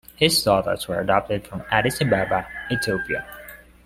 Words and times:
His 0.15 0.41
daughters 0.41 0.87
were 0.87 0.99
adopted 0.99 1.45
from 1.45 1.61
Addis 1.71 2.01
Ababa, 2.01 2.47
Ethiopia. 2.71 3.23